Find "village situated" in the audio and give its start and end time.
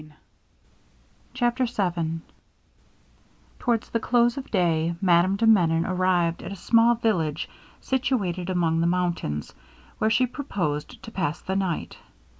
6.95-8.49